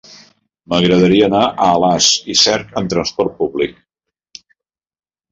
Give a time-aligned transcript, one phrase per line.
[0.73, 3.77] M'agradaria anar a Alàs i Cerc amb trasport públic.